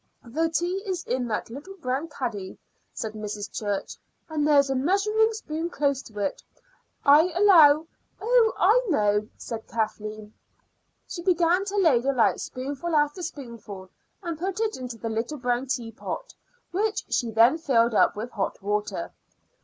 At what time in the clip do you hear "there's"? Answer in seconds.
4.47-4.71